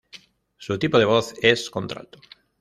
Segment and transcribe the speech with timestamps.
[0.57, 2.19] Su tipo de voz es Contralto.